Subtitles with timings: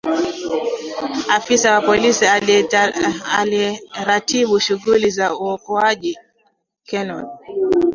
[1.37, 2.25] afisa wa polisi
[3.41, 6.13] inayeratibu shughuli za uokoaji
[6.87, 7.25] ker nol